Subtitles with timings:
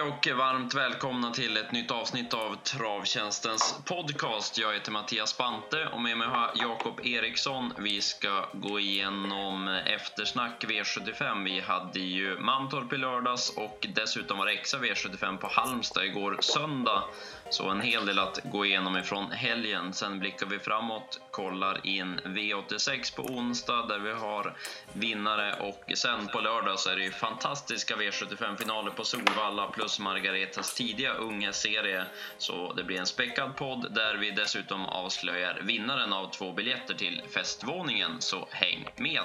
[0.00, 4.58] Hej och varmt välkomna till ett nytt avsnitt av Travtjänstens podcast.
[4.58, 7.72] Jag heter Mattias Bante och med mig har Jakob Eriksson.
[7.78, 11.44] Vi ska gå igenom eftersnack V75.
[11.44, 16.36] Vi hade ju Mantorp i lördags och dessutom var det extra V75 på Halmstad igår
[16.40, 17.02] söndag.
[17.50, 19.92] Så en hel del att gå igenom ifrån helgen.
[19.92, 24.56] Sen blickar vi framåt, kollar in V86 på onsdag där vi har
[24.92, 30.74] vinnare och sen på lördag så är det ju fantastiska V75-finaler på Solvalla plus Margaretas
[30.74, 32.04] tidiga unga serie.
[32.38, 37.22] Så det blir en späckad podd där vi dessutom avslöjar vinnaren av två biljetter till
[37.30, 39.22] festvåningen, så häng med!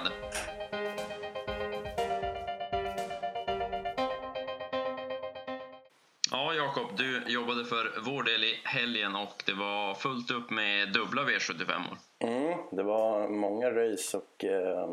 [6.30, 10.92] Ja, Jakob, du jobbade för vår del i helgen och det var fullt upp med
[10.92, 11.82] dubbla V75.
[12.18, 14.88] Mm, det var många race och eh,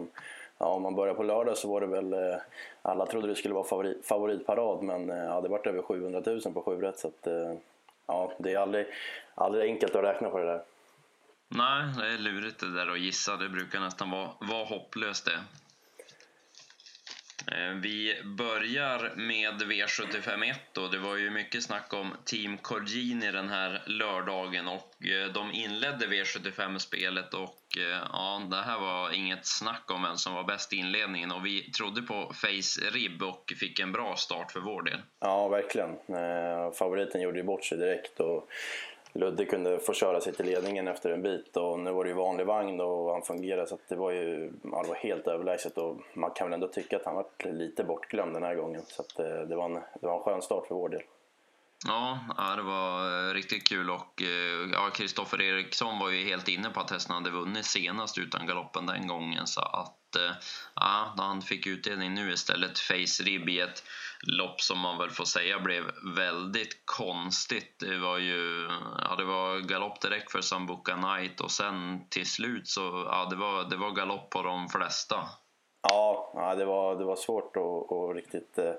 [0.63, 2.39] ja, om man börjar på lördag så var det väl eh,
[2.81, 6.41] alla trodde det skulle vara favorit, favoritparad men eh, ja, det vart över 700 000
[6.53, 7.53] på 7 rätt så att, eh,
[8.07, 8.85] ja, det är aldrig,
[9.35, 10.61] aldrig enkelt att räkna på det där.
[11.47, 13.37] Nej, det är lurigt det där att gissa.
[13.37, 15.39] Det brukar nästan vara, vara hopplöst det.
[17.51, 23.49] Eh, vi börjar med V751 och det var ju mycket snack om Team Corgini den
[23.49, 29.91] här lördagen och eh, de inledde V75-spelet och eh, ja, det här var inget snack
[29.91, 33.79] om vem som var bäst i inledningen och vi trodde på Face Rib och fick
[33.79, 35.01] en bra start för vår del.
[35.19, 35.95] Ja, verkligen.
[36.73, 38.49] Favoriten gjorde ju bort sig direkt och
[39.15, 42.15] Ludde kunde få köra sig till ledningen efter en bit och nu var det ju
[42.15, 45.97] vanlig vagn och han fungerade så det var ju ja, det var helt överlägset och
[46.13, 49.19] man kan väl ändå tycka att han var lite bortglömd den här gången så att,
[49.19, 51.01] eh, det, var en, det var en skön start för vår del.
[51.85, 52.19] Ja,
[52.55, 56.79] det var eh, riktigt kul och eh, ja, Kristoffer Eriksson var ju helt inne på
[56.79, 60.35] att hästen hade vunnit senast utan galoppen den gången så att eh,
[60.75, 62.79] ja, han fick utdelning nu istället.
[62.79, 63.83] Face Rib i ett
[64.21, 67.75] lopp som man väl får säga blev väldigt konstigt.
[67.79, 72.67] Det var ju ja, det var galopp direkt för Sambuca Knight och sen till slut
[72.67, 75.29] så ja, det var, det var galopp på de flesta.
[75.89, 78.57] Ja, det, var, det var svårt att och riktigt...
[78.57, 78.73] Eh,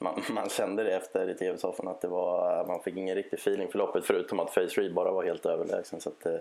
[0.00, 3.70] man, man, kände det efter i tv-soffan att det var, man fick ingen riktig feeling
[3.70, 6.00] för loppet förutom att Face Reed bara var helt överlägsen.
[6.00, 6.40] Så att, eh,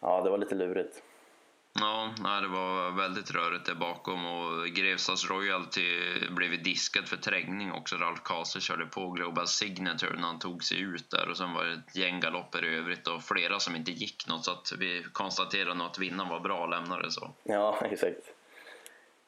[0.00, 1.02] ja, det var lite lurigt.
[1.72, 2.10] Ja,
[2.42, 5.82] det var väldigt rörigt där bakom och Grevsas Royalty
[6.30, 7.96] blev diskad för trängning också.
[7.96, 11.64] Ralf Kase körde på Global Signature när han tog sig ut där och sen var
[11.64, 15.04] det ett gäng galopper i övrigt och flera som inte gick något så att vi
[15.12, 17.30] konstaterade nog att vinnaren var bra och lämnade så.
[17.42, 18.34] Ja, exakt.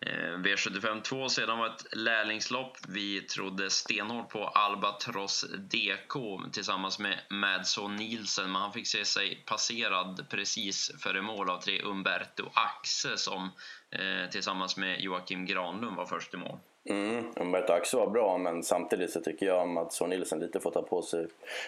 [0.07, 2.77] Eh, V75 2 sedan var ett lärlingslopp.
[2.89, 6.15] Vi trodde stenhårt på Albatross DK
[6.53, 11.83] tillsammans med Madson Nielsen, men han fick se sig passerad precis före mål av tre
[11.83, 13.51] Umberto Axe som
[13.93, 16.59] Eh, tillsammans med Joakim Granlund var först i mål.
[16.89, 20.71] Mm, Umberto Axo var bra men samtidigt så tycker jag att Son Nilsson lite får
[20.71, 21.27] ta på sig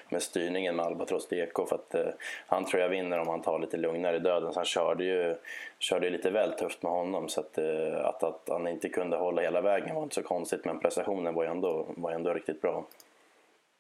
[0.09, 2.07] med styrningen med Albatross DK för att eh,
[2.47, 4.53] han tror jag vinner om han tar lite lugnare i döden.
[4.53, 5.37] Så han körde ju,
[5.79, 9.17] körde ju lite väl tufft med honom så att, eh, att, att han inte kunde
[9.17, 12.61] hålla hela vägen var inte så konstigt men prestationen var ju ändå, var ändå riktigt
[12.61, 12.84] bra.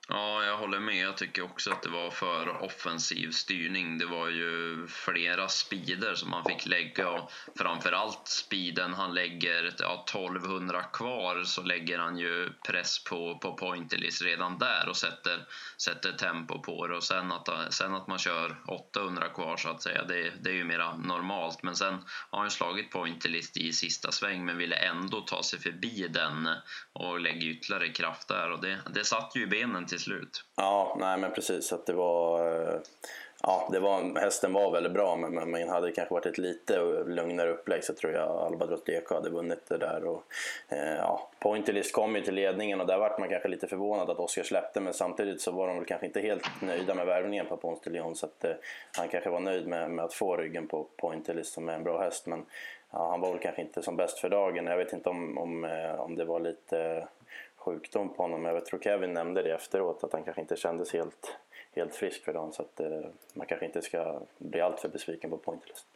[0.08, 0.96] Ja, jag håller med.
[0.96, 3.98] Jag tycker också att det var för offensiv styrning.
[3.98, 10.04] Det var ju flera speeder som han fick lägga och framförallt speeden han lägger, ja,
[10.08, 16.12] 1200 kvar så lägger han ju press på, på pointerlist redan där och sätter, sätter
[16.12, 20.04] tempo på det och sen att, sen att man kör 800 kvar så att säga,
[20.04, 21.62] det, det är ju mera normalt.
[21.62, 21.94] Men sen
[22.30, 26.48] har han ju slagit pointerlist i sista sväng men ville ändå ta sig förbi den
[26.92, 30.44] och lägga ytterligare kraft där och det, det satt ju i benen till slut.
[30.56, 31.72] Ja, nej men precis.
[31.72, 32.78] Att det var, eh,
[33.42, 36.38] ja, det var, hästen var väldigt bra men, men, men hade det kanske varit ett
[36.38, 40.04] lite lugnare upplägg så tror jag Albatross Deko hade vunnit det där.
[40.04, 40.24] Och,
[40.68, 44.18] eh, ja, Pointerlist kom ju till ledningen och där vart man kanske lite förvånad att
[44.18, 47.56] Oskar släppte men samtidigt så var de väl kanske inte helt nöjda med värvningen på
[47.56, 48.54] Ponce de Leon så att eh,
[48.96, 52.00] han kanske var nöjd med, med att få ryggen på Pointerlist som är en bra
[52.00, 52.46] häst men
[52.90, 54.66] ja, han var väl kanske inte som bäst för dagen.
[54.66, 57.08] Jag vet inte om, om, eh, om det var lite
[57.64, 58.44] sjukdom på honom.
[58.44, 61.36] Jag tror Kevin nämnde det efteråt att han kanske inte kändes helt,
[61.72, 65.38] helt frisk för dagen så att eh, man kanske inte ska bli alltför besviken på
[65.38, 65.86] Pointless.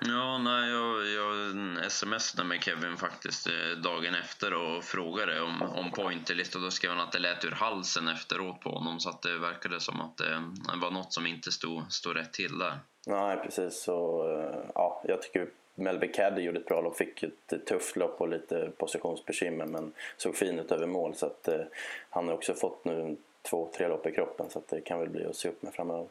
[0.00, 5.90] Ja, nej, jag, jag smsade med Kevin faktiskt eh, dagen efter och frågade om, om
[5.90, 9.22] Pointerlist och då skrev han att det lät ur halsen efteråt på honom så att
[9.22, 10.42] det verkade som att det
[10.80, 12.78] var något som inte stod, stod rätt till där.
[13.06, 13.82] Nej, precis.
[13.82, 18.20] Så, eh, ja, jag tycker Melby Caddy gjorde ett bra lopp, fick ett tufft lopp
[18.20, 21.60] och lite positionsbekymmer men såg fin ut över mål så att eh,
[22.10, 25.08] han har också fått nu två, tre lopp i kroppen så att det kan väl
[25.08, 26.08] bli att se upp med framöver.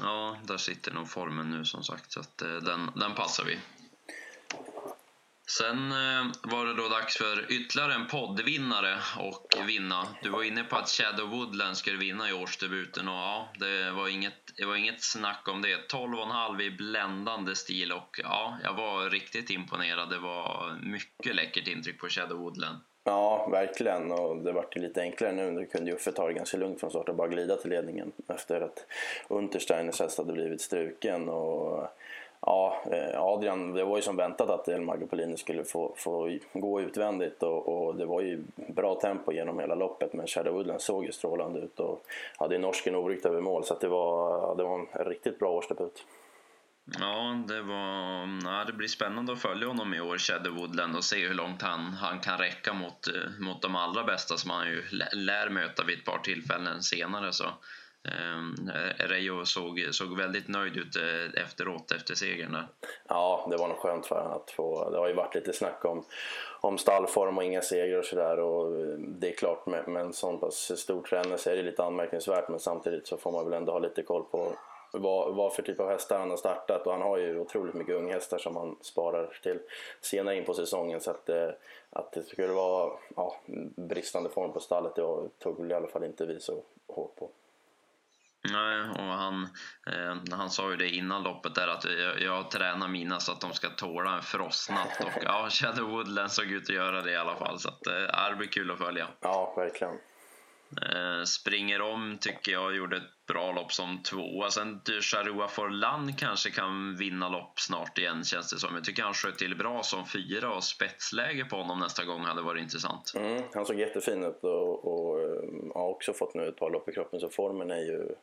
[0.00, 3.58] Ja, där sitter nog formen nu som sagt så att eh, den, den passar vi.
[5.50, 10.06] Sen eh, var det då dags för ytterligare en poddvinnare och vinna.
[10.22, 14.08] Du var inne på att Shadow Woodland skulle vinna i årsdebuten och ja, det var
[14.08, 15.92] inget, det var inget snack om det.
[15.92, 20.10] 12,5 i bländande stil och ja, jag var riktigt imponerad.
[20.10, 22.78] Det var mycket läckert intryck på Shadow Woodland.
[23.04, 24.12] Ja, verkligen.
[24.12, 25.50] Och det vart ju lite enklare nu.
[25.50, 28.60] Nu kunde Uffe ta det ganska lugnt från start och bara glida till ledningen efter
[28.60, 28.86] att
[29.28, 31.28] Untersteiners häst hade blivit struken.
[31.28, 31.88] Och
[32.40, 36.80] Ja, eh, Adrian, det var ju som väntat att El Magopolini skulle få, få gå
[36.80, 41.04] utvändigt och, och, det var ju bra tempo genom hela loppet men Shadow Woodland såg
[41.04, 42.04] ju strålande ut och
[42.36, 46.04] hade norsken oryckt över mål så det, var, det var en riktigt bra årsdebut.
[47.00, 51.04] Ja, det, var, ja, det blir spännande att följa honom i år, Shadow Woodland, och
[51.04, 54.66] se hur långt han, han kan räcka mot, eh, mot de allra bästa som han
[54.66, 54.82] ju
[55.12, 57.32] lär möta vid ett par tillfällen senare.
[57.32, 57.44] Så
[58.08, 62.66] Eh, Rejo Reijo såg, såg väldigt nöjd ut eh, efteråt, efter segern där.
[63.08, 64.90] Ja, det var nog skönt för honom att få...
[64.90, 66.04] Det har ju varit lite snack om,
[66.60, 68.38] om stallform och inga segrar och sådär.
[68.38, 71.84] Eh, det är klart, med, med en sån pass stor tränare så är det lite
[71.84, 74.52] anmärkningsvärt men samtidigt så får man väl ändå ha lite koll på
[74.92, 77.94] vad, vad för typ av hästar han har startat och han har ju otroligt mycket
[77.94, 79.58] unghästar som han sparar till
[80.00, 81.30] senare in på säsongen så att,
[81.90, 83.36] att det skulle vara ja,
[83.76, 87.30] bristande form på stallet det tog väl i alla fall inte vi så hårt på.
[88.44, 89.42] Nej, och han,
[89.86, 93.40] eh, han sa ju det innan loppet där att jag, jag tränar mina så att
[93.40, 97.16] de ska tåla en frostnatt och ja, Shadow Woodland såg ut att göra det i
[97.16, 99.08] alla fall så att eh, det blir kul att följa.
[99.20, 99.94] Ja, verkligen.
[100.76, 104.50] Eh, springer om tycker jag gjorde ett bra lopp som tvåa.
[104.50, 108.74] Sen Charua Forlan kanske kan vinna lopp snart igen känns det som.
[108.74, 112.42] Jag tycker han sköt till bra som fyra och spetsläge på honom nästa gång hade
[112.42, 113.12] varit intressant.
[113.16, 115.42] Mm, han såg jättefin ut och, och eh,
[115.74, 118.14] har också fått nu ett par lopp i kroppen så formen är ju...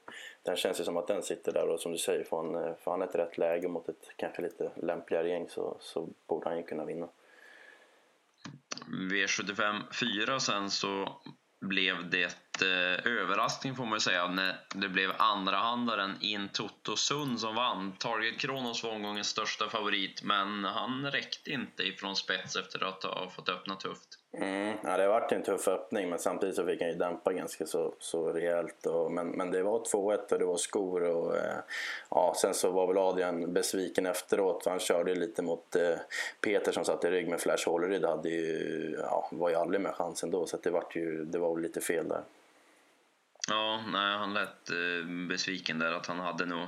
[0.44, 2.76] Den känns ju som att den sitter där och som du säger får han, eh,
[2.84, 6.58] får han ett rätt läge mot ett kanske lite lämpligare gäng så, så borde han
[6.58, 7.08] ju kunna vinna.
[9.12, 9.82] V75
[10.26, 11.22] 4 sen så
[11.62, 17.56] blev det Eh, överraskning får man säga när det blev andrahandaren In Toto Sund som
[17.56, 17.94] vann.
[18.00, 23.30] Target Kronos var omgångens största favorit men han räckte inte ifrån spets efter att ha
[23.30, 24.20] fått öppna tufft.
[24.38, 27.66] Mm, ja, det varit en tuff öppning men samtidigt så fick han ju dämpa ganska
[27.66, 28.86] så, så rejält.
[28.86, 31.58] Och, men, men det var 2-1 och det var skor och eh,
[32.10, 35.98] ja, sen så var väl Adrian besviken efteråt för han körde lite mot eh,
[36.42, 39.96] Peter som satt i rygg med Flash Håleryd hade ju, ja, var ju aldrig med
[39.96, 42.24] chansen då så det, var ju, det var väl lite fel där.
[43.48, 46.68] Ja, nej, han lät eh, besviken där att han hade nog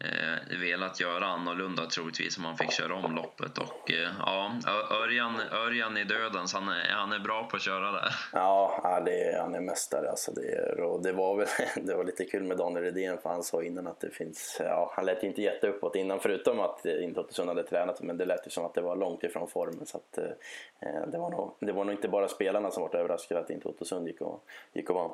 [0.00, 3.58] eh, velat göra annorlunda troligtvis om han fick köra om loppet.
[3.58, 4.52] Och eh, ja,
[4.90, 8.14] Örjan, Örjan i dödens, han är, han är bra på att köra där.
[8.32, 10.32] Ja, det, han är mästare alltså.
[10.32, 11.46] Det, och det var väl
[11.86, 14.92] det var lite kul med Daniel Redén för han sa innan att det finns, ja,
[14.96, 18.46] han lät inte jätteuppåt innan förutom att eh, inte Ottosund hade tränat men det lät
[18.46, 21.72] ju som att det var långt ifrån formen så att eh, det, var nog, det
[21.72, 24.96] var nog inte bara spelarna som var överraskade att inte Ottosund gick och, gick och
[24.96, 25.10] vann.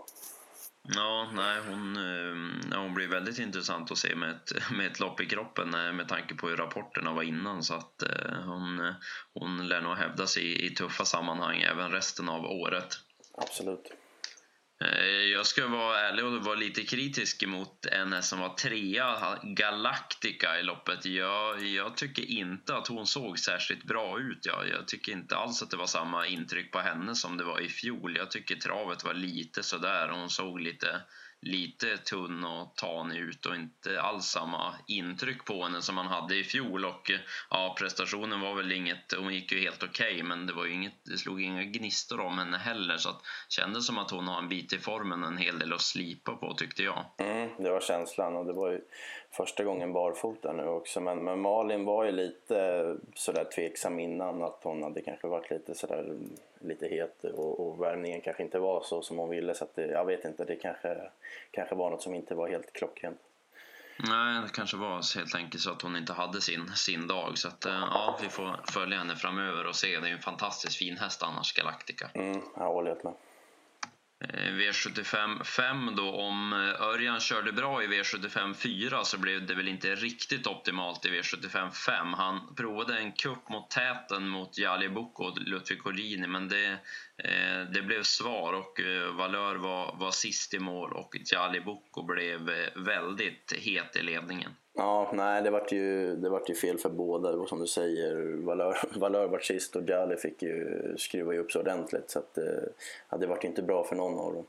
[0.88, 5.20] Ja, nej, hon, eh, hon blir väldigt intressant att se med ett, med ett lopp
[5.20, 7.62] i kroppen eh, med tanke på hur rapporterna var innan.
[7.62, 8.94] Så att eh, hon, eh,
[9.34, 12.98] hon lär nog hävda sig i, i tuffa sammanhang även resten av året.
[13.34, 13.92] Absolut.
[14.84, 20.58] Eh, jag ska vara ärlig och vara lite kritisk mot en som var trea, Galactica
[20.60, 21.04] i loppet.
[21.04, 24.46] Jag, jag tycker inte att hon såg särskilt bra ut.
[24.46, 27.60] Jag, jag tycker inte alls att det var samma intryck på henne som det var
[27.60, 28.16] i fjol.
[28.16, 30.08] Jag tycker travet var lite sådär.
[30.08, 31.00] Hon såg lite
[31.44, 36.36] lite tunn och tanig ut och inte alls samma intryck på henne som man hade
[36.36, 36.84] i fjol.
[36.84, 37.20] Och eh,
[37.50, 41.04] ja, prestationen var väl inget, hon gick ju helt okej okay, men det, var inget,
[41.04, 42.96] det slog inga gnistor om henne heller.
[42.96, 45.80] Så det kändes som att hon har en bit i formen, en hel del att
[45.80, 47.04] slipa på tyckte jag.
[47.18, 48.80] Mm, det var känslan och det var ju
[49.36, 51.00] första gången barfota nu också.
[51.00, 55.74] Men, men Malin var ju lite sådär tveksam innan att hon hade kanske varit lite
[55.74, 56.16] sådär
[56.60, 59.54] lite het och, och värmningen kanske inte var så som hon ville.
[59.54, 61.10] Så det, jag vet inte, det kanske,
[61.50, 63.20] kanske var något som inte var helt klockrent.
[63.96, 67.38] Nej, det kanske var helt enkelt så att hon inte hade sin, sin dag.
[67.38, 70.00] Så att, eh, ja, vi får följa henne framöver och se.
[70.00, 72.10] Det är en fantastiskt fin häst annars, Galactica.
[72.14, 73.14] Mm, jag håller helt med.
[74.28, 79.54] Eh, V75 5 då, om eh, Örjan körde bra i V75 4 så blev det
[79.54, 82.14] väl inte riktigt optimalt i V75 5.
[82.14, 86.66] Han provade en kupp mot täten mot Jali Boko och Ludvig Collini men det,
[87.18, 88.80] eh, det blev svar och
[89.12, 92.40] Valör var, var sist i mål och Jali Boko blev
[92.74, 94.50] väldigt het i ledningen.
[94.76, 97.30] Ja, nej det vart ju, det vart ju fel för båda.
[97.30, 101.52] Det var som du säger, Valör, Valör vart sist och Gali fick ju skruva upp
[101.52, 102.10] sig ordentligt.
[102.10, 102.44] Så att, eh,
[103.10, 104.44] ja, det vart inte bra för någon av dem.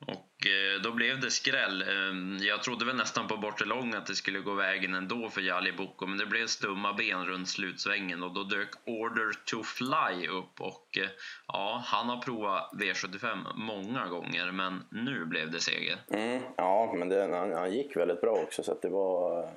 [0.00, 1.82] Och eh, då blev det skräll.
[1.82, 5.40] Ehm, jag trodde väl nästan på bortre lång att det skulle gå vägen ändå för
[5.40, 10.28] Jali Boko, men det blev stumma ben runt slutsvängen och då dök Order to Fly
[10.28, 11.08] upp och eh,
[11.48, 15.98] ja, han har provat V75 många gånger, men nu blev det seger.
[16.10, 19.48] Mm, ja, men det, han, han, gick väldigt bra också så att det var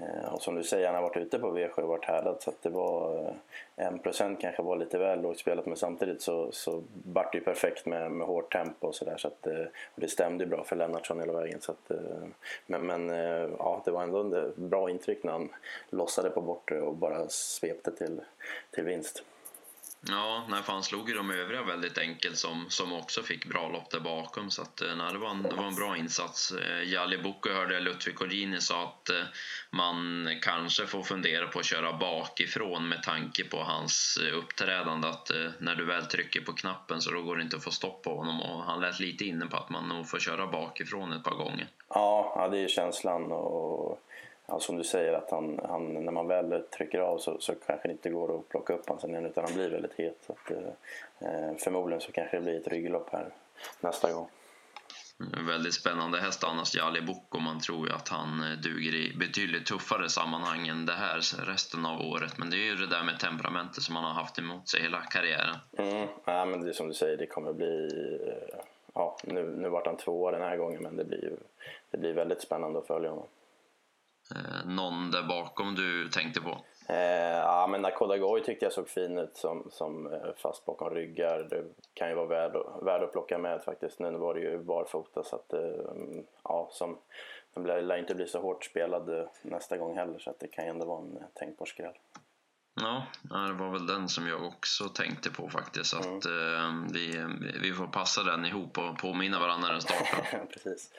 [0.00, 2.50] Eh, och som du säger, han har varit ute på V7 och varit härdad så
[2.50, 3.18] att det var
[3.76, 7.38] eh, en procent kanske var lite väl lågt spelat men samtidigt så, så vart det
[7.38, 9.64] ju perfekt med, med hårt tempo och sådär så att eh,
[9.94, 11.60] och det stämde ju bra för Lennartsson hela vägen.
[11.60, 11.90] Så att,
[12.66, 13.08] men, men
[13.58, 15.48] ja, det var ändå ett bra intryck när han
[15.90, 18.20] lossade på bortre och bara svepte till,
[18.70, 19.22] till vinst.
[20.08, 23.68] Ja, nej, för han slog ju de övriga väldigt enkelt som, som också fick bra
[23.68, 24.50] lopp där bakom.
[24.50, 26.52] Så att, eh, nej, det, var en, det var en bra insats.
[26.52, 29.22] Eh, Jalli Boko hörde jag Ludvig Corgini sa att eh,
[29.70, 35.08] man kanske får fundera på att köra bakifrån med tanke på hans uppträdande.
[35.08, 38.02] Att när du väl trycker på knappen så då går det inte att få stopp
[38.02, 38.42] på honom.
[38.42, 41.68] Och han lät lite inne på att man nog får köra bakifrån ett par gånger.
[41.88, 43.32] Ja, ja det är känslan.
[43.32, 44.02] och
[44.50, 47.88] ja, som du säger, att han, han, när man väl trycker av så, så kanske
[47.88, 50.18] det inte går att plocka upp honom sen igen utan han blir väldigt het.
[50.26, 53.30] Så att, eh, förmodligen så kanske det blir ett rygglopp här
[53.80, 54.28] nästa gång.
[55.46, 57.38] Väldigt spännande häst annars, Jali Boko.
[57.38, 61.86] Man tror ju att han eh, duger i betydligt tuffare sammanhang än det här resten
[61.86, 62.38] av året.
[62.38, 65.00] Men det är ju det där med temperamentet som han har haft emot sig hela
[65.00, 65.56] karriären.
[65.78, 67.88] Mm, ja, men det är som du säger, det kommer bli...
[68.28, 68.58] Eh,
[68.94, 71.32] ja, nu, nu vart han tvåa den här gången men det blir,
[71.90, 73.26] det blir väldigt spännande att följa honom.
[74.36, 76.64] Eh, någon där bakom du tänkte på?
[76.88, 80.90] Eh, ja, men Nakoda Goy tyckte jag såg fin ut som, som eh, fast bakom
[80.90, 81.46] ryggar.
[81.50, 83.98] Det kan ju vara värd, värd att plocka med faktiskt.
[83.98, 85.60] Nu var det ju barfota så att eh,
[86.44, 86.98] ja, som,
[87.54, 90.64] den lär inte bli så hårt spelad eh, nästa gång heller så att det kan
[90.64, 91.94] ju ändå vara en tänkbar skräll.
[92.74, 93.06] Ja,
[93.46, 95.94] det var väl den som jag också tänkte på faktiskt.
[95.94, 96.84] Att mm.
[96.84, 97.24] eh, vi,
[97.62, 100.46] vi får passa den ihop och påminna varandra när den startar.
[100.52, 100.90] Precis.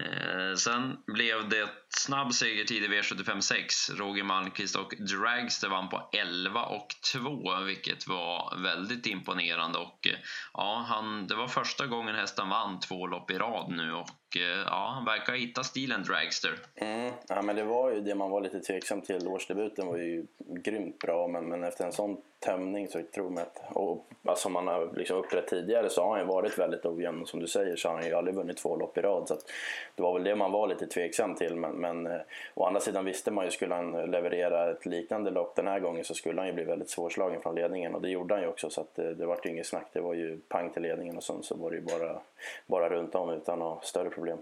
[0.00, 3.90] Eh, sen blev det snabb segertid i V75 6.
[3.90, 9.78] Roger Malmqvist och Dragster vann på 11 och 2, vilket var väldigt imponerande.
[9.78, 10.18] Och, eh,
[10.52, 14.62] ja, han, det var första gången hästen vann två lopp i rad nu och Eh,
[14.66, 16.58] ja, han verkar ha hittat stilen Dragster.
[16.74, 19.26] Mm, ja, men det var ju det man var lite tveksam till.
[19.26, 23.62] Årsdebuten var ju grymt bra men, men efter en sån tömning så tror man att,
[23.76, 27.28] och, alltså man har liksom uppträtt tidigare så har han ju varit väldigt ojämn och
[27.28, 29.28] som du säger så har han ju aldrig vunnit två lopp i rad.
[29.28, 29.36] Så
[29.94, 32.20] det var väl det man var lite tveksam till men, men eh,
[32.54, 36.04] å andra sidan visste man ju skulle han leverera ett liknande lopp den här gången
[36.04, 38.70] så skulle han ju bli väldigt svårslagen från ledningen och det gjorde han ju också
[38.70, 39.86] så att eh, det, det var ju inget snack.
[39.92, 42.20] Det var ju pang till ledningen och sen så var det ju bara,
[42.66, 44.38] bara runt om utan några större problem.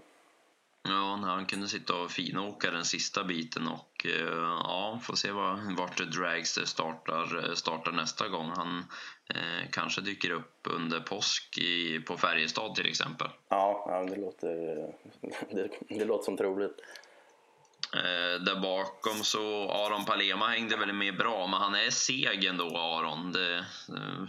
[0.83, 5.77] Ja, han kunde sitta och finåka den sista biten och eh, ja, får se var,
[5.77, 8.51] vart Dragster startar, startar nästa gång.
[8.55, 8.77] Han
[9.29, 13.27] eh, kanske dyker upp under påsk i, på Färjestad till exempel.
[13.49, 14.55] Ja, ja det, låter,
[15.49, 16.75] det, det låter som troligt.
[17.93, 22.77] Eh, där bakom så Aron Palema hängde väl med bra, men han är seg ändå
[22.77, 23.31] Aron.
[23.31, 23.65] Det,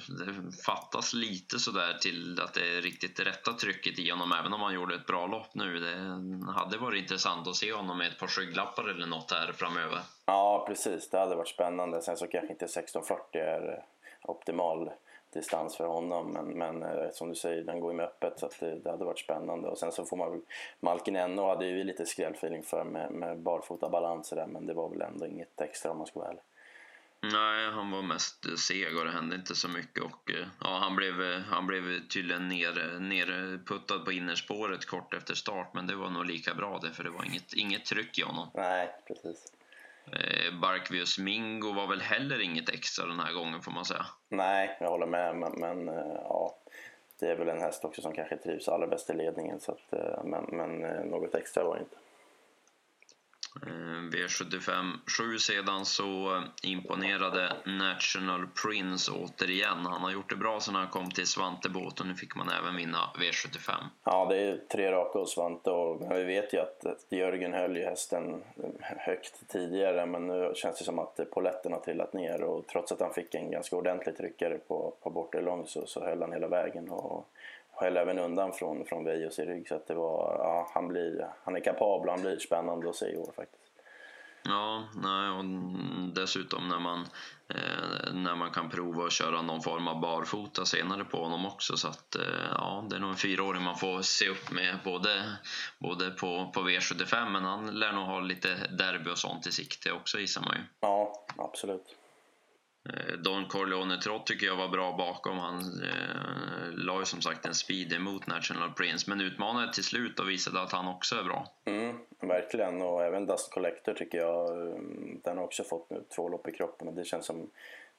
[0.09, 4.61] det fattas lite sådär till att det är riktigt rätta trycket i honom, även om
[4.61, 5.79] han gjorde ett bra lopp nu.
[5.79, 9.99] Det hade varit intressant att se honom med ett par skygglappar eller något här framöver.
[10.27, 11.11] Ja, precis.
[11.11, 12.03] Det hade varit spännande.
[12.03, 13.85] Sen så kanske inte 1640 är
[14.23, 14.91] optimal
[15.33, 16.33] distans för honom.
[16.33, 19.05] Men, men eh, som du säger, den går ju med öppet så det, det, hade
[19.05, 19.69] varit spännande.
[19.69, 20.41] Och sen så får man väl...
[20.81, 24.89] Malkin Enno hade ju lite skrällfeeling för med, med barfota balanser där men det var
[24.89, 26.43] väl ändå inget extra om man ska vara ärlig.
[27.25, 30.03] Nej, han var mest seg och det hände inte så mycket.
[30.03, 35.75] Och, eh, ja, han, blev, han blev tydligen ner, nerputtad på innerspåret kort efter start,
[35.75, 38.49] men det var nog lika bra det, för det var inget, inget tryck i honom.
[38.55, 39.53] Nej, precis.
[40.07, 44.07] Eh, Barkvius Mingo var väl heller inget extra den här gången får man säga.
[44.29, 46.57] Nej, jag håller med men, men eh, ja,
[47.21, 49.93] det är väl en häst också som kanske trivs allra bäst i ledningen så att,
[49.93, 51.97] eh, men, men något extra var det inte.
[53.67, 59.87] Eh, V75 7 sedan så imponerade National Prince återigen.
[59.87, 62.77] Han har gjort det bra sedan han kom till Svantebåt och nu fick man även
[62.77, 63.73] vinna V75.
[64.05, 67.85] Ja, det är tre raka hos Svante och vi vet ju att Jörgen höll ju
[67.85, 68.43] hästen
[68.81, 73.01] högt tidigare men nu känns det som att poletten har trillat ner och trots att
[73.01, 76.49] han fick en ganska ordentlig tryckare på, på bortre lång så, så höll han hela
[76.49, 77.29] vägen och
[77.73, 79.69] höll även undan från, från Vejos i rygg.
[79.69, 82.97] Så att det var, ja, han, blir, han är kapabel och han blir spännande att
[82.97, 83.63] se i år faktiskt.
[84.45, 85.45] Ja, nej, och
[86.15, 87.01] dessutom när man,
[87.49, 91.77] eh, när man kan prova att köra någon form av barfota senare på honom också.
[91.77, 95.37] Så att, eh, ja, det är nog en fyraåring man får se upp med både,
[95.79, 99.93] både på, på V75 men han lär nog ha lite derby och sånt i sikte
[99.93, 100.63] också gissar man ju.
[100.81, 101.97] Ja, absolut.
[102.85, 105.39] Eh, Don Corleone Trott tycker jag var bra bakom.
[105.39, 110.21] Han eh, la ju som sagt en speed emot National Prince men utmanade till slut
[110.21, 111.47] och visade att han också är bra.
[111.65, 114.51] Mm, verkligen, och även Dust Collector tycker jag.
[114.51, 117.51] Mm, den har också fått nu två lopp i kroppen och det känns som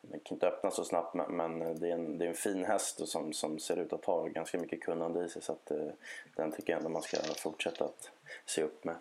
[0.01, 3.07] den kan inte öppna så snabbt men det är en, det är en fin häst
[3.07, 5.87] som, som ser ut att ha ganska mycket kunnande i sig så att eh,
[6.35, 8.11] den tycker jag ändå man ska fortsätta att
[8.45, 8.95] se upp med.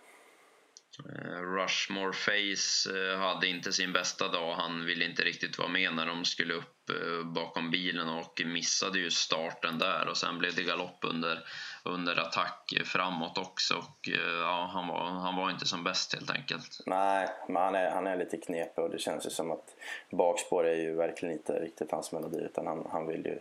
[0.99, 4.55] Eh, Rushmore Face eh, hade inte sin bästa dag.
[4.55, 8.99] Han ville inte riktigt vara med när de skulle upp eh, bakom bilen och missade
[8.99, 11.45] ju starten där och sen blev det galopp under,
[11.85, 14.09] under attack framåt också och
[14.43, 16.81] ja, han var, han var inte som bäst helt enkelt.
[16.87, 19.77] Nej, men han är, han är lite knepig och det känns ju som att
[20.11, 23.39] bakspår är ju verkligen inte riktigt hans melodi utan han, han vill ju...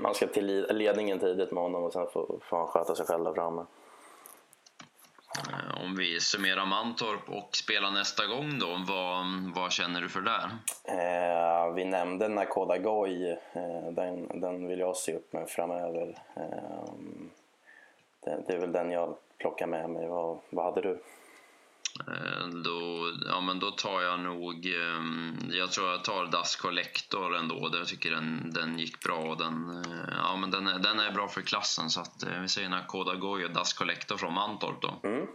[0.00, 3.24] Man ska till ledningen tidigt med honom och sen får, får han sköta sig själv
[3.24, 3.66] där framme.
[5.38, 9.24] Eh, om vi summerar Mantorp och spelar nästa gång då, vad,
[9.54, 10.50] vad känner du för det?
[10.84, 16.18] Eh, vi nämnde Nakoda Goy, eh, den, den vill jag se upp med framöver.
[16.36, 16.92] Eh,
[18.24, 20.06] det, det, är väl den jag plockar med mig.
[20.06, 21.02] Vad, vad hade du?
[22.00, 24.66] Eh, då, ja, men då tar jag nog...
[24.66, 27.70] Ehm, jag tror jag tar Das Collector ändå.
[27.72, 29.34] Jag tycker den, den gick bra.
[29.34, 31.90] Den, eh, ja, men den, är, den är bra för klassen.
[31.90, 34.82] Så att, eh, vi säger Nakoda Goy och Das Collector från Mantorp.
[34.82, 35.08] Då.
[35.08, 35.26] Mm.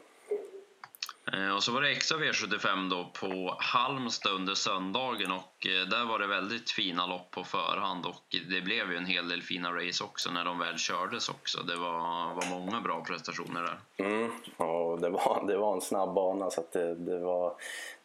[1.33, 6.05] Eh, och så var det extra V75 då på Halmstad under söndagen och eh, där
[6.05, 9.71] var det väldigt fina lopp på förhand och det blev ju en hel del fina
[9.71, 11.63] race också när de väl kördes också.
[11.63, 11.99] Det var,
[12.33, 14.05] var många bra prestationer där.
[14.05, 17.53] Mm, Ja, det var, det var en snabb bana så det, det, var,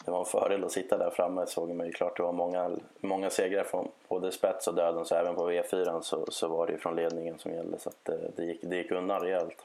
[0.04, 2.16] det var en fördel att sitta där framme såg man ju klart.
[2.16, 6.26] Det var många, många segrar från både spets och döden så även på V4 så,
[6.28, 8.90] så var det ju från ledningen som gällde så det, eh, det, gick, det gick
[8.90, 9.64] undan rejält.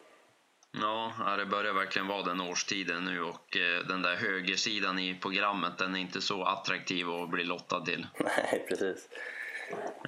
[0.72, 5.78] Ja, det börjar verkligen vara den årstiden nu och eh, den där högersidan i programmet
[5.78, 8.08] den är inte så attraktiv att bli lottad till.
[8.20, 9.10] Nej, precis.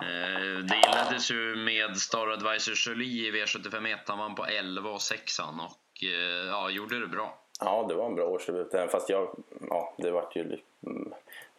[0.01, 4.00] Eh, det inleddes ju med Star Advisor Jolie i V75 1.
[4.08, 7.39] Han vann på 11 och 6 och eh, ja, gjorde det bra.
[7.60, 8.72] Ja, det var en bra årsdebut.
[8.91, 9.36] Fast jag,
[9.70, 11.13] ja, det vart ju, mm,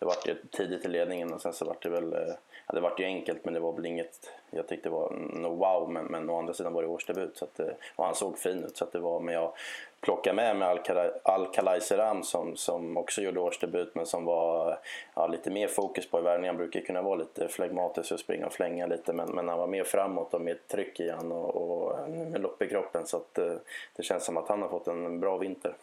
[0.04, 2.34] det vart ju tidigt i ledningen och sen så vart det väl eh,
[2.66, 5.90] ja, det var ju enkelt men det var väl inget jag tyckte var no wow
[5.90, 8.64] men, men å andra sidan var det årsdebut så att, eh, och han såg fin
[8.64, 9.52] ut så att det var men jag
[10.00, 10.78] plockade med mig
[11.22, 14.78] Al-Khalai Seram som, som också gjorde årsdebut men som var
[15.14, 16.46] ja, lite mer fokus på i världen.
[16.46, 19.66] Han brukar kunna vara lite flegmatisk och springa och flänga lite men, men han var
[19.66, 23.38] mer framåt och mer tryck i han och, och med lopp i kroppen så att
[23.38, 23.54] eh,
[23.96, 25.74] det känns som att han har fått en bra vinter.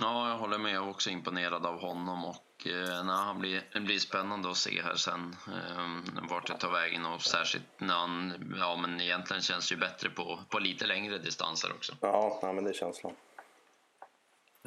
[0.00, 0.74] Ja, jag håller med.
[0.74, 4.56] Jag är också imponerad av honom och eh, nej, han blir, det blir spännande att
[4.56, 9.42] se här sen eh, vart det tar vägen och särskilt när han, ja men egentligen
[9.42, 11.92] känns det ju bättre på, på lite längre distanser också.
[12.00, 13.12] Ja, ja men det är känslan.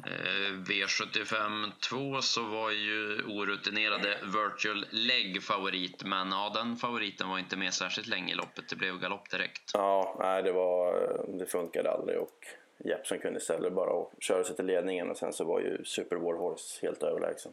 [0.06, 7.38] Eh, V75 2 så var ju orutinerade Virtual Leg favorit men ja, den favoriten var
[7.38, 8.68] inte med särskilt länge i loppet.
[8.68, 9.70] Det blev galopp direkt.
[9.74, 10.92] Ja, nej, det, var,
[11.38, 12.46] det funkade aldrig och
[12.84, 16.34] Jeppson kunde istället bara köra sig till ledningen och sen så var ju Super War
[16.34, 17.52] Horse helt överlägsen.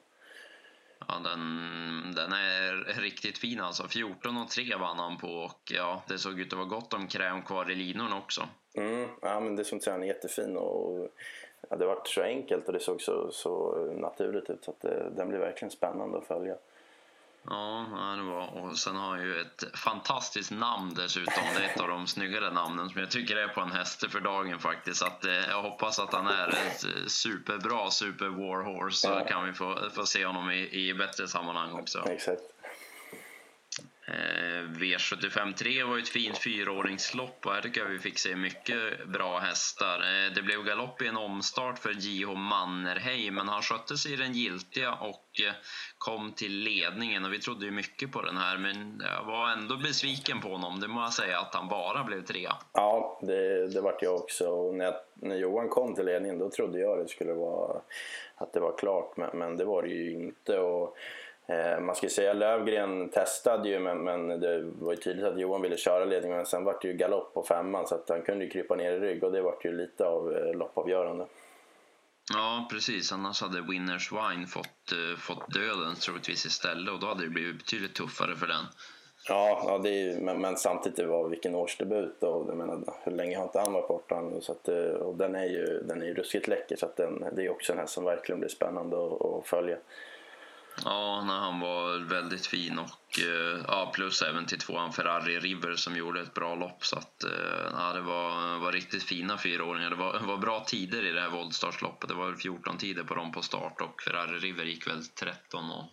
[1.08, 3.88] Ja, den, den är riktigt fin alltså.
[3.88, 7.08] 14 och 3 vann han på och ja, det såg ut att vara gott om
[7.08, 8.48] kräm kvar i linorna också.
[8.74, 11.10] Mm, ja, men det som han är jättefin och
[11.70, 15.10] ja, det var så enkelt och det såg så, så naturligt ut så att det,
[15.16, 16.56] den blir verkligen spännande att följa.
[17.50, 18.48] Ja, det var.
[18.48, 21.44] Och sen har han ju ett fantastiskt namn dessutom.
[21.56, 24.20] Det är ett av de snyggare namnen som jag tycker är på en häst för
[24.20, 25.04] dagen faktiskt.
[25.04, 29.26] Att, eh, jag hoppas att han är ett superbra super warhorse så ja.
[29.26, 32.10] kan vi få, få se honom i, i bättre sammanhang också.
[32.10, 32.42] Exakt.
[34.10, 39.08] Eh, V75 3 var ett fint fyraåringslopp och här tycker jag vi fick se mycket
[39.08, 39.96] bra hästar.
[39.96, 42.36] Eh, det blev galopp i en omstart för J.H.
[42.36, 45.54] Mannerheim men han skötte sig i den giltiga och eh,
[45.98, 49.78] kom till ledningen och vi trodde ju mycket på den här men jag var ändå
[49.78, 52.54] besviken på honom, det må jag säga, att han bara blev trea.
[52.74, 56.80] Ja, det, det vart jag också och när, när Johan kom till ledningen då trodde
[56.80, 57.82] jag det skulle vara
[58.36, 60.60] att det var klart men, men det var det ju inte.
[60.60, 60.98] Och,
[61.82, 65.78] man ska säga Lövgren testade ju men, men, det var ju tydligt att Johan ville
[65.78, 68.52] köra ledningen men sen var det ju galopp på femman så att han kunde ju
[68.52, 71.26] krypa ner i rygg och det var ju lite av eh, loppavgörande.
[72.34, 77.24] Ja precis, annars hade Winners Wine fått, eh, fått döden troligtvis istället och då hade
[77.24, 78.66] det blivit betydligt tuffare för den.
[79.30, 83.12] Ja, ja det är, men, men samtidigt det var vilken årsdebut och jag menar, hur
[83.12, 84.68] länge har inte han varit borta nu, så att,
[85.02, 87.74] och den är ju, den är ju ruskigt läcker så att den, det är också
[87.74, 89.78] en häst som verkligen blir spännande att, att följa.
[90.86, 95.76] Ja, när han var väldigt fin och eh, ja, plus även till tvåan Ferrari River
[95.76, 96.86] som gjorde ett bra lopp.
[96.86, 99.90] Så att, eh, ja, det var, var riktigt fina fyraåringar.
[99.90, 102.10] Det var, var bra tider i det här voltstartsloppet.
[102.10, 105.86] Det var 14 tider på dem på start och Ferrari River gick väl 13 och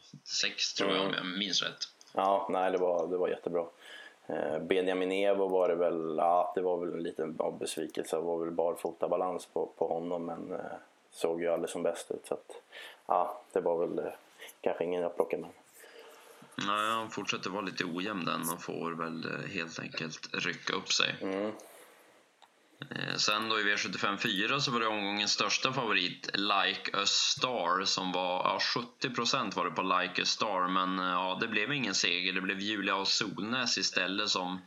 [0.42, 1.88] 6 tror jag om jag minns rätt.
[2.12, 3.64] Ja, nej det var, det var jättebra.
[4.27, 8.16] Eh, Benjamin Evo var det väl, ja det var väl en liten besvikelse.
[8.16, 10.61] Det var väl barfotabalans på, på honom men
[11.11, 12.27] såg ju aldrig som bäst ut.
[12.27, 12.62] Så att,
[13.07, 14.12] ja, det var väl
[14.64, 15.50] kanske ingen jag plockade med.
[16.57, 21.16] Nej, han fortsätter vara lite ojämn den och får väl helt enkelt rycka upp sig.
[21.20, 21.53] Mm.
[23.16, 28.12] Sen då i V75 4 så var det omgångens största favorit Like a Star som
[28.12, 28.59] var, ja
[29.03, 32.33] 70% var det på Like a Star men ja det blev ingen seger.
[32.33, 34.59] Det blev Julia och Solnäs istället som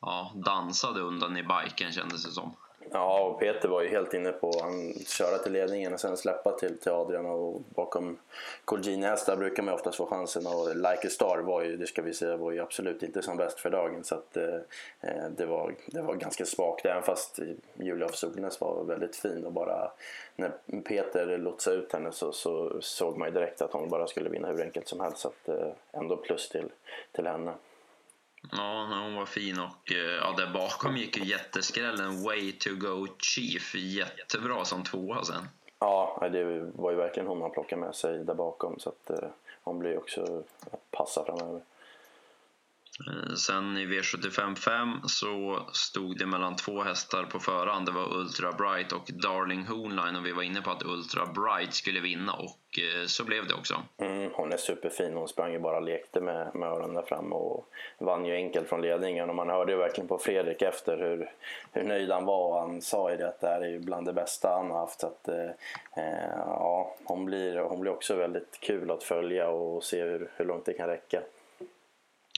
[0.00, 2.56] ja, dansade undan i biken kändes det som.
[2.94, 6.52] Ja, och Peter var ju helt inne på att köra till ledningen och sen släppa
[6.52, 8.18] till, till Adrian och bakom
[8.64, 12.02] Colgjini hästar brukar man oftast få chansen och Like a Star var ju, det ska
[12.02, 14.58] vi säga, var ju absolut inte som bäst för dagen så att eh,
[15.36, 17.38] det, var, det var ganska svagt även fast
[17.74, 19.90] Julia af Solnäs var väldigt fin och bara
[20.36, 20.52] när
[20.84, 24.48] Peter lotsade ut henne så, så såg man ju direkt att hon bara skulle vinna
[24.48, 26.68] hur enkelt som helst så att eh, ändå plus till,
[27.12, 27.52] till henne.
[28.50, 33.06] Ja, hon var fin och eh, ja, där bakom gick ju jätteskrällen Way to go
[33.18, 35.48] Chief jättebra som tvåa sen.
[35.78, 39.28] Ja, det var ju verkligen hon man plockade med sig där bakom så att eh,
[39.62, 41.62] hon blir också eh, att passa framöver.
[43.00, 47.86] Eh, sen i V75 5 så stod det mellan två hästar på förhand.
[47.86, 51.74] Det var Ultra Bright och Darling Hoonline och vi var inne på att Ultra Bright
[51.74, 53.74] skulle vinna och eh, så blev det också.
[53.98, 55.14] Mm, hon är superfin.
[55.14, 58.68] Hon sprang ju bara och lekte med, med öronen där fram och vann ju enkelt
[58.68, 59.28] från ledningen.
[59.28, 61.32] Och man hörde ju verkligen på Fredrik efter hur,
[61.72, 62.60] hur nöjd han var.
[62.60, 65.00] Han sa ju det att det här är ju bland det bästa han har haft.
[65.00, 65.50] Så att, eh,
[65.96, 70.44] eh ja, hon, blir, hon blir också väldigt kul att följa och se hur, hur
[70.44, 71.22] långt det kan räcka.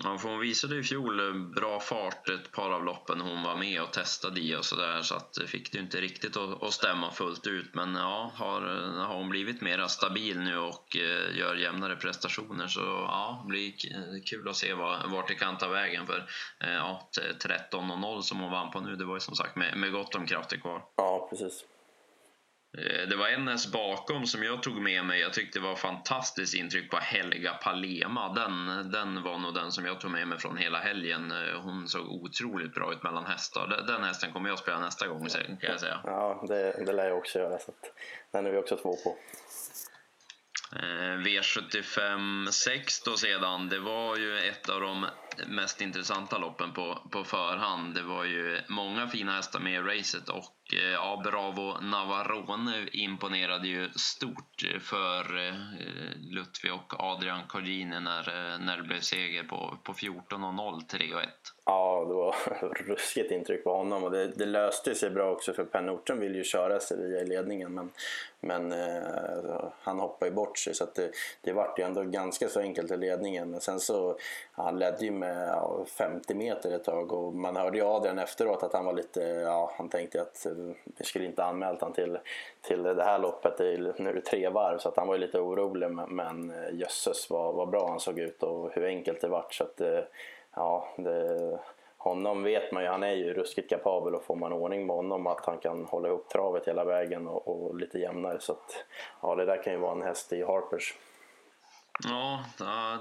[0.02, 3.56] Ja, för hon visade i fjol eh, bra fart ett par av loppen hon var
[3.56, 7.10] med och testade i och sådär så att eh, fick det inte riktigt att, stämma
[7.10, 10.96] fullt ut men ja, har, eh, har hon blivit mer stabil nu och
[11.34, 13.72] gör jämnare prestationer så ja, det blir
[14.24, 16.28] kul att se vart det kan ta vägen för
[16.58, 20.14] ja, 13.00 som hon vann på nu det var ju som sagt med, med gott
[20.14, 20.84] om krafter kvar.
[20.96, 21.64] Ja, precis.
[22.78, 25.20] Eh, det var en häst bakom som jag tog med mig.
[25.20, 28.32] Jag tyckte det var fantastiskt intryck på Helga Palema.
[28.32, 31.30] Den, den var nog den som jag tog med mig från hela helgen.
[31.30, 33.84] Eh, hon såg otroligt bra ut mellan hästar.
[33.86, 36.00] Den hästen kommer jag spela nästa gång kan jag säga.
[36.04, 37.58] Ja, det, det lär jag också göra.
[37.58, 37.72] Så
[38.32, 39.16] den är vi också två på.
[40.76, 45.06] Eh, V75 6 då sedan, det var ju ett av de
[45.46, 47.94] mest intressanta loppen på, på förhand.
[47.94, 53.68] Det var ju många fina hästar med i racet och eh, ja, Bravo Navarone imponerade
[53.68, 55.54] ju stort för eh,
[56.16, 61.22] Lutfi och Adrian Cordini när, eh, när det blev seger på, på 14.00, 3 och
[61.22, 61.28] 1.
[61.64, 62.34] Ja, det var
[62.88, 66.38] ruskigt intryck på honom och det, det löste sig bra också för Per Nordström ville
[66.38, 67.90] ju köra Sevilla i ledningen men,
[68.40, 72.48] men eh, han hoppade ju bort sig så att det, det vart ju ändå ganska
[72.48, 73.50] så enkelt i ledningen.
[73.50, 74.18] Men sen så,
[74.52, 77.12] han ledde ju med 50 meter ett tag.
[77.12, 80.52] Och man hörde ju Adrian efteråt att han var lite, ja han tänkte att eh,
[80.84, 82.18] vi skulle inte anmält han till,
[82.60, 84.78] till det här loppet, nu är det tre varv.
[84.78, 88.18] Så att han var ju lite orolig men, eh, jösses vad, vad bra han såg
[88.18, 89.54] ut och hur enkelt det vart.
[89.54, 90.00] Så att eh,
[90.54, 91.58] ja, det,
[91.96, 95.26] honom vet man ju, han är ju ruskigt kapabel och får man ordning med honom
[95.26, 98.40] att han kan hålla ihop travet hela vägen och, och lite jämnare.
[98.40, 98.84] Så att
[99.22, 100.94] ja, det där kan ju vara en häst i Harpers.
[102.02, 102.44] Ja,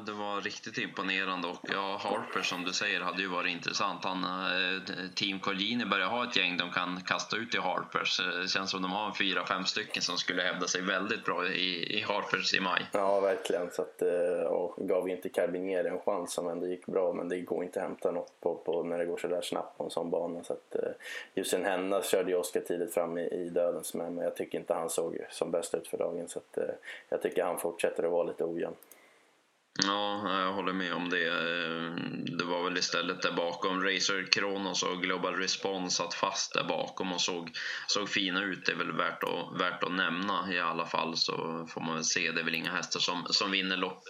[0.06, 4.04] det var riktigt imponerande och ja, Harper som du säger hade ju varit intressant.
[4.04, 4.82] Han, eh,
[5.16, 8.20] Team Collini börjar ha ett gäng de kan kasta ut i Harpers.
[8.20, 11.26] Eh, det känns som de har en fyra, fem stycken som skulle hävda sig väldigt
[11.26, 12.86] bra i, i Harpers i maj.
[12.92, 13.72] Ja, verkligen.
[13.72, 17.40] Så att, eh, och gav inte Carbinieri en chans som ändå gick bra, men det
[17.40, 19.90] går inte att hämta något på, på när det går så där snabbt på en
[19.90, 20.44] sån bana.
[20.44, 20.76] Så att,
[21.34, 24.74] just en Henna körde ju Oskar tidigt fram i, i dödens, men jag tycker inte
[24.74, 26.28] han såg som bäst ut för dagen.
[26.30, 26.58] Så att,
[27.10, 28.76] jag tycker han fortsätter att vara lite ojämn.
[29.82, 31.28] Ja, jag håller med om det.
[31.28, 31.94] Eh,
[32.38, 37.14] det var väl istället där bakom Razer Kronos och Global Response satt fast där bakom
[37.14, 37.52] och såg,
[37.88, 38.66] såg fina ut.
[38.66, 42.04] Det är väl värt att, värt att nämna i alla fall så får man väl
[42.04, 42.32] se.
[42.32, 44.04] Det är väl inga hästar som, som vinner lopp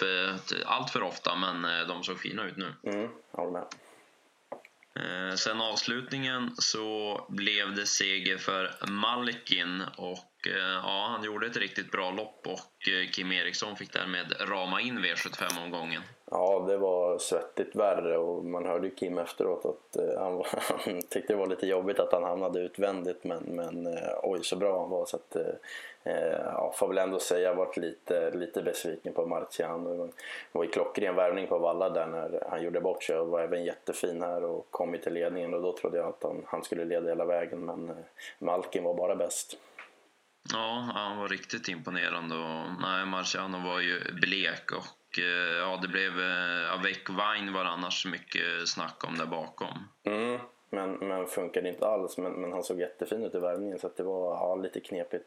[0.65, 2.73] allt för ofta men eh, de såg fina ut nu.
[2.83, 3.65] Mm, håller med.
[4.95, 11.57] Eh, sen avslutningen så blev det seger för Malkin och Eh, ja, han gjorde ett
[11.57, 16.01] riktigt bra lopp och eh, Kim Eriksson fick därmed rama in V75-omgången.
[16.31, 20.43] Ja, det var svettigt värre och man hörde ju Kim efteråt att eh, han,
[20.85, 24.79] han, tyckte det var lite jobbigt att han hamnade utvändigt men, men oj så bra
[24.79, 25.37] han var så att
[26.43, 30.05] ja, får väl ändå säga jag varit lite, lite besviken på Marciano.
[30.05, 30.11] Det
[30.51, 33.63] var ju klockren värvning på Valla där när han gjorde bort sig och var även
[33.63, 37.09] jättefin här och kom till ledningen och då trodde jag att han, han skulle leda
[37.09, 37.91] hela vägen men
[38.39, 39.57] Malkin var bara bäst.
[40.51, 45.87] Ja, han var riktigt imponerande och nej, Marciano var ju blek och eh, ja, det
[45.87, 49.87] blev eh, Avec Vine var annars mycket snack om där bakom.
[50.03, 52.17] Mm, men, men funkade inte alls.
[52.17, 55.25] Men, men han såg jättefin ut i värmningen så det var ja, lite knepigt.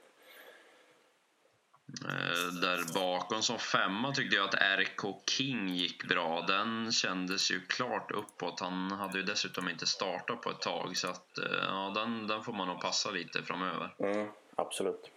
[2.05, 6.45] Eh, där bakom som femma tyckte jag att RK King gick bra.
[6.49, 8.61] Den kändes ju klart uppåt.
[8.61, 12.53] Han hade ju dessutom inte startat på ett tag så att ja, den, den får
[12.53, 13.95] man nog passa lite framöver.
[13.99, 15.11] Mm, absolut.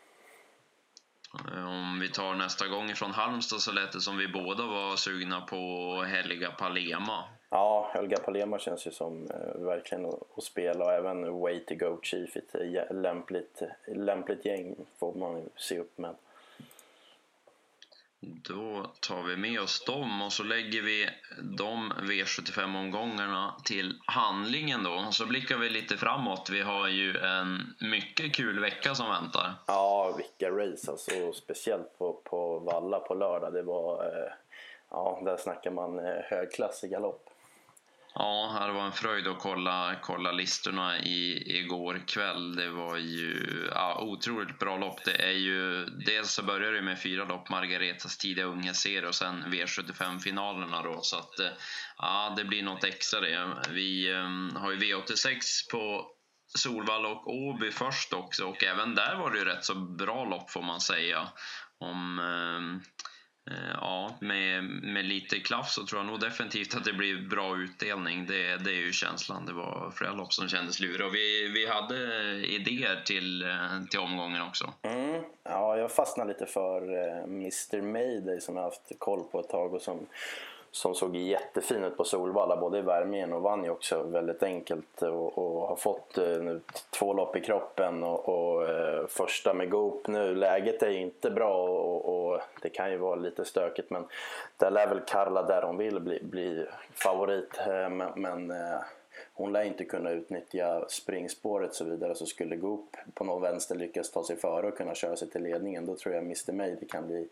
[1.34, 4.95] Eh, om vi tar nästa gång ifrån Halmstad så lät det som vi båda var
[4.95, 5.58] sugna på
[6.08, 7.23] Helga Palema.
[7.49, 11.99] Ja, Helga Palema känns ju som eh, verkligen att, spela och även Way to Go
[12.02, 12.36] Chief.
[12.36, 12.56] Ett
[12.91, 16.15] lämpligt, lämpligt gäng får man se upp med.
[18.22, 21.10] Då tar vi med oss dem och så lägger vi
[21.42, 24.92] de V75-omgångarna till handlingen då.
[25.08, 26.50] Och så blickar vi lite framåt.
[26.50, 29.54] Vi har ju en mycket kul vecka som väntar.
[29.68, 31.34] Ja, vilka race alltså.
[31.34, 33.54] Speciellt på, på Valla på lördag.
[33.54, 34.06] Det var...
[34.06, 34.32] Eh,
[34.90, 37.30] ja, där snackar man eh, högklassig galopp.
[38.13, 42.56] Ja, det var en fröjd att kolla, kolla listorna i, igår kväll.
[42.56, 45.06] Det var ju ja, otroligt bra lopp.
[45.06, 49.15] Det är ju, dels så börjar det med fyra lopp, Margaretas tidiga unga serie och
[49.15, 51.02] sen V75-finalerna då.
[51.02, 51.52] Så att eh,
[51.98, 53.58] ja, det blir något extra det.
[53.69, 55.38] Vi um, har ju V86
[55.72, 56.08] på
[56.58, 60.52] Solvalla och Åby först också och även där var det ju rätt så bra lopp
[60.52, 61.28] får man säga.
[61.80, 62.19] Om...
[62.19, 62.82] Um,
[63.50, 67.58] Eh, ja, med, med lite klaff så tror jag nog definitivt att det blir bra
[67.58, 68.26] utdelning.
[68.26, 69.46] Det, det är ju känslan.
[69.46, 71.06] Det var flera lopp som kändes luriga.
[71.06, 71.96] Och vi, vi hade
[72.48, 74.74] idéer till, eh, till omgången också.
[74.82, 79.50] Mm, ja, jag fastnade lite för eh, Mr Mayday som jag haft koll på ett
[79.50, 80.08] tag och som
[80.72, 85.02] som såg jättefin ut på Solvalla, både i värmningen och vann ju också väldigt enkelt
[85.02, 89.70] och, och har fått eh, nu två lopp i kroppen och, och eh, första med
[89.70, 90.36] Goop nu.
[90.36, 94.06] Läget är ju inte bra och, och, det kan ju vara lite stökigt men
[94.58, 97.60] där lär väl Karla där hon vill bli, bli favorit.
[97.68, 98.54] Eh, men, men
[99.34, 104.12] hon lär inte kunna utnyttja springspåret så vidare så skulle Goop på någon vänster lyckas
[104.12, 107.08] ta sig före och kunna köra sig till ledningen då tror jag Mr May kan
[107.08, 107.28] bli,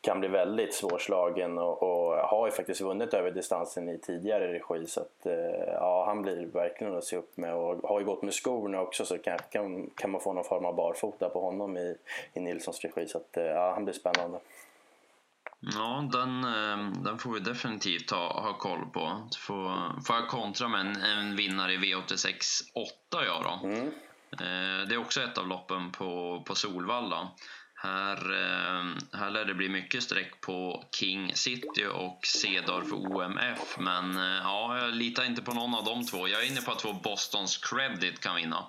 [0.00, 4.86] kan bli väldigt svårslagen och, och har ju faktiskt vunnit över distansen i tidigare regi
[4.86, 8.22] så att eh, ja, han blir verkligen att se upp med och har ju gått
[8.22, 11.76] med skorna också så kan, kan, kan man få någon form av barfota på honom
[11.76, 11.96] i,
[12.34, 14.38] i Nilssons regi så att eh, ja, han blir spännande.
[15.60, 19.28] Ja, den, ehm, den får vi definitivt ha, ha koll på.
[19.38, 22.34] Får, får jag kontra med en, en vinnare i V86
[22.74, 23.68] 8 jag då.
[23.68, 23.86] Mm.
[24.32, 27.28] Eh, det är också ett av loppen på, på Solvalla.
[27.74, 33.78] Här, ehm, här lär det bli mycket streck på King City och Cedar för OMF.
[33.78, 36.28] Men eh, ja, jag litar inte på någon av de två.
[36.28, 38.64] Jag är inne på att två Bostons Credit kan vinna.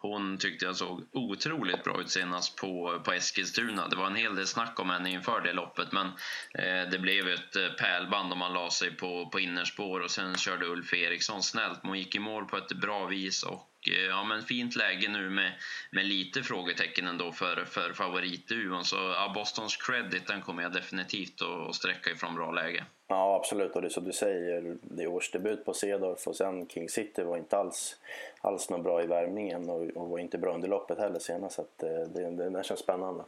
[0.00, 3.88] Hon tyckte jag såg otroligt bra ut senast på, på Eskilstuna.
[3.88, 6.06] Det var en hel del snack om henne inför det loppet men
[6.54, 10.36] eh, det blev ett eh, pärlband om man la sig på, på innerspår och sen
[10.36, 11.82] körde Ulf Eriksson snällt.
[11.82, 15.08] Men hon gick i mål på ett bra vis och Eh, ja, men fint läge
[15.08, 15.52] nu med,
[15.92, 18.84] med lite frågetecken ändå för, för favoritduon.
[18.84, 22.84] Så ja, Bostons credit den kommer jag definitivt att sträcka ifrån bra läge.
[23.08, 26.68] Ja absolut och det är som du säger, det är årsdebut på Cedorf och sen
[26.68, 27.96] King City var inte alls,
[28.40, 31.62] alls något bra i värmningen och, och var inte bra under loppet heller senast så
[31.62, 33.24] att, eh, det, det, det känns spännande.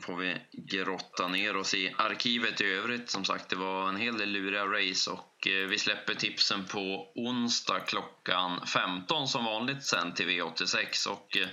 [0.00, 3.10] Får vi grotta ner oss i arkivet i övrigt.
[3.10, 7.12] Som sagt, det var en hel del luriga race och eh, vi släpper tipsen på
[7.14, 11.48] onsdag klockan 15 som vanligt sen till V86 och eh,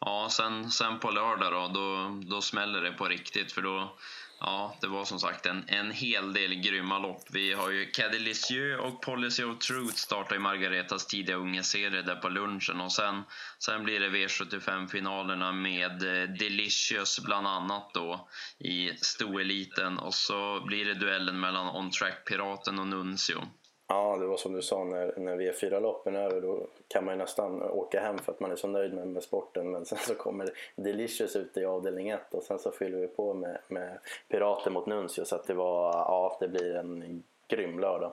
[0.00, 3.96] ja, sen, sen på lördag då, då, då smäller det på riktigt för då
[4.40, 7.22] Ja, det var som sagt en, en hel del grymma lopp.
[7.30, 12.28] Vi har ju Cadillicieux och Policy of Truth startar i Margaretas tidiga ungeserie där på
[12.28, 13.22] lunchen och sen,
[13.58, 20.84] sen blir det V75-finalerna med eh, Delicious bland annat då i stoeliten och så blir
[20.84, 23.48] det duellen mellan On Track Piraten och Nuncio.
[23.86, 27.18] Ja, det var som du sa, när, när V4-loppen är över då kan man ju
[27.18, 29.70] nästan åka hem för att man är så nöjd med, med sporten.
[29.70, 33.34] Men sen så kommer Delicious ut i avdelning 1 och sen så fyller vi på
[33.34, 35.24] med, med Pirater mot Nuncio.
[35.24, 38.12] Så att det var, ja, det blir en grym lördag.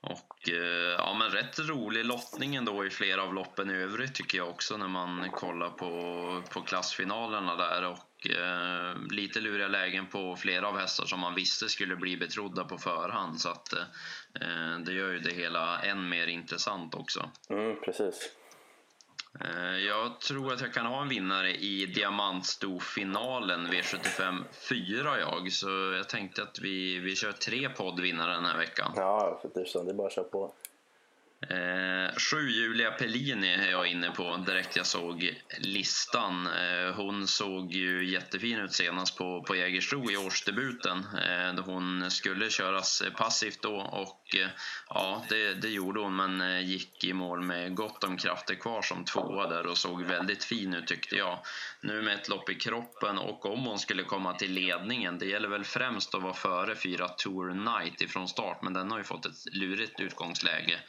[0.00, 4.38] Och eh, ja, men rätt rolig lottning ändå i flera av loppen i övrigt tycker
[4.38, 7.90] jag också när man kollar på, på klassfinalerna där.
[7.90, 12.64] Och eh, lite luriga lägen på flera av hästar som man visste skulle bli betrodda
[12.64, 13.40] på förhand.
[13.40, 17.30] Så att eh, det gör ju det hela än mer intressant också.
[17.50, 18.30] Mm, precis.
[19.40, 25.52] Eh, jag tror att jag kan ha en vinnare i Diamantstofinalen V75 4 jag.
[25.52, 28.92] Så jag tänkte att vi, vi kör tre poddvinnare den här veckan.
[28.96, 29.84] Ja, för tusan.
[29.84, 30.52] Det är bara att köra på.
[31.50, 36.46] Eh, sju Julia Pellini är jag inne på direkt jag såg listan.
[36.46, 40.98] Eh, hon såg ju jättefin ut senast på, på Jägersro i årsdebuten.
[40.98, 44.48] Eh, hon skulle köras passivt då och eh,
[44.88, 48.82] ja, det, det gjorde hon men eh, gick i mål med gott om krafter kvar
[48.82, 51.38] som tvåa där och såg väldigt fin ut tyckte jag.
[51.80, 55.48] Nu med ett lopp i kroppen och om hon skulle komma till ledningen, det gäller
[55.48, 59.26] väl främst att vara före fyra Tour Night ifrån start men den har ju fått
[59.26, 60.80] ett lurigt utgångsläge.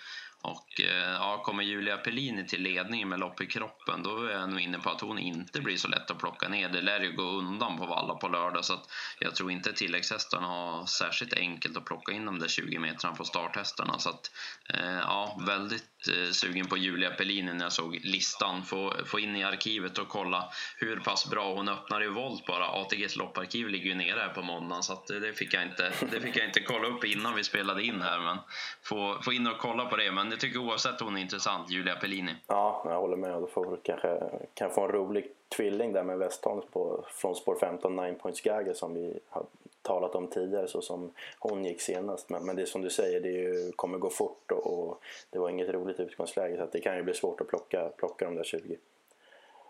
[0.46, 4.50] Och eh, ja, kommer Julia Pellini till ledningen med lopp i kroppen då är jag
[4.50, 6.70] nog inne på att hon inte blir så lätt att plocka ner.
[6.70, 10.48] Det lär ju gå undan på valla på lördag så att jag tror inte tilläggshästarna
[10.48, 14.00] har särskilt enkelt att plocka in de där 20 metrarna på starthästarna.
[14.00, 14.32] Så att
[14.74, 18.64] eh, ja, väldigt eh, sugen på Julia Pellini när jag såg listan.
[18.64, 22.68] Få, få in i arkivet och kolla hur pass bra hon öppnar i volt bara.
[22.68, 26.22] ATGs lopparkiv ligger ju nere här på måndagen så att det, fick jag inte, det
[26.22, 28.20] fick jag inte kolla upp innan vi spelade in här.
[28.20, 28.38] Men
[28.84, 30.12] få, få in och kolla på det.
[30.12, 32.36] Men jag tycker oavsett hon är intressant, Julia Pellini.
[32.48, 33.32] Ja, jag håller med.
[33.32, 34.20] Då får kanske
[34.54, 38.74] kan få en rolig tvilling där med Westholm på, från spår 15, 9 Points Gagger
[38.74, 39.46] som vi har
[39.82, 42.30] talat om tidigare så som hon gick senast.
[42.30, 45.40] Men, men det är som du säger, det ju, kommer gå fort och, och, det
[45.40, 48.44] var inget roligt utgångsläge så det kan ju bli svårt att plocka, plocka de där
[48.44, 48.78] 20.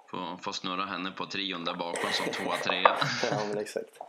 [0.08, 2.98] Få, få snurra henne på trion där bakom som tvåa, trea.
[3.32, 4.00] ja, men exakt.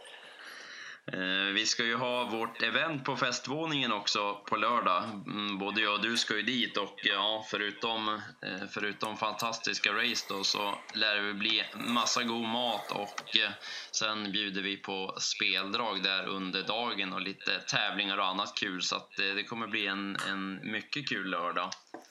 [1.12, 5.04] Eh, vi ska ju ha vårt event på festvåningen också på lördag.
[5.26, 8.08] Mm, både jag och du ska ju dit och ja, förutom,
[8.42, 13.50] eh, förutom fantastiska race då så lär det bli massa god mat och eh,
[13.90, 18.96] sen bjuder vi på speldrag där under dagen och lite tävlingar och annat kul så
[18.96, 21.70] att det kommer bli en, en mycket kul lördag.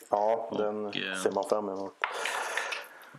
[0.10, 1.94] Ja, den och, ser man fram emot.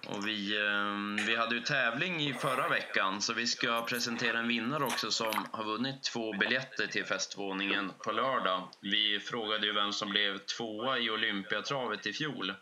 [0.09, 4.49] Och vi, ehm, vi hade ju tävling i förra veckan så vi ska presentera en
[4.49, 8.69] vinnare också som har vunnit två biljetter till festvåningen på lördag.
[8.81, 12.55] Vi frågade ju vem som blev tvåa i Olympiatravet i fjol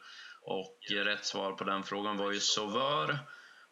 [0.43, 3.19] och rätt svar på den frågan var ju Sauveur.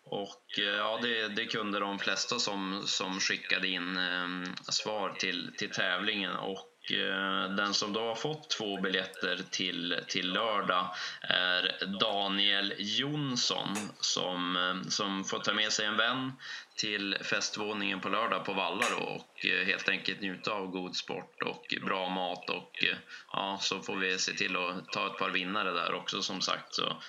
[0.05, 5.51] Och eh, ja, det, det, kunde de flesta som, som skickade in eh, svar till,
[5.59, 6.37] till tävlingen.
[6.37, 13.77] Och Eh, den som då har fått två biljetter till, till lördag är Daniel Jonsson
[14.01, 16.33] som, eh, som får ta med sig en vän
[16.77, 21.43] till festvåningen på lördag på Valla då och eh, helt enkelt njuta av god sport
[21.43, 22.85] och bra mat och
[23.33, 26.75] ja, så får vi se till att ta ett par vinnare där också som sagt.
[26.75, 27.03] Så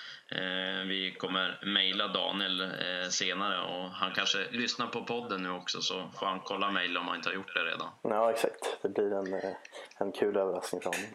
[0.87, 6.09] vi kommer mejla Daniel eh, senare och han kanske lyssnar på podden nu också så
[6.19, 7.89] får han kolla mejl om han inte har gjort det redan.
[8.01, 9.55] Ja exakt, det blir en, eh,
[9.97, 11.09] en kul överraskning för honom.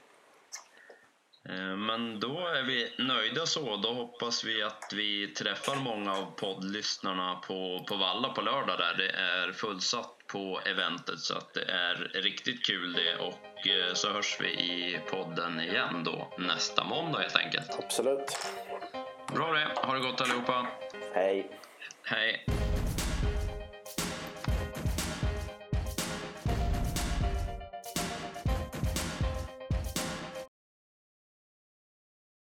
[1.87, 3.76] Men då är vi nöjda så.
[3.76, 8.94] Då hoppas vi att vi träffar många av poddlyssnarna på, på Valla på lördag där
[8.98, 14.38] det är fullsatt på eventet så att det är riktigt kul det och så hörs
[14.40, 17.78] vi i podden igen då nästa måndag helt enkelt.
[17.78, 18.37] Absolut.
[19.35, 19.69] Bra det.
[19.77, 20.67] Ha det gott allihopa.
[21.14, 21.51] Hej.
[22.05, 22.45] Hej.